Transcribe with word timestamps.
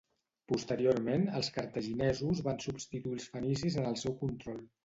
Posteriorment, 0.51 1.25
els 1.41 1.51
cartaginesos 1.59 2.43
van 2.49 2.59
substituir 2.67 3.15
als 3.21 3.31
fenicis 3.37 3.81
en 3.83 3.91
el 3.95 4.01
seu 4.07 4.21
control. 4.27 4.61